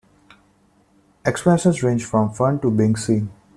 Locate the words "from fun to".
2.07-2.71